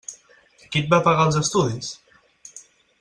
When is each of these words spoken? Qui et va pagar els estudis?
Qui 0.63 0.79
et 0.79 0.87
va 0.95 0.99
pagar 1.09 1.27
els 1.31 1.39
estudis? 1.43 1.93